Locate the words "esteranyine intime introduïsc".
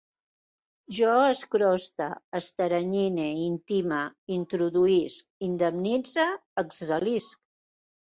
2.41-5.31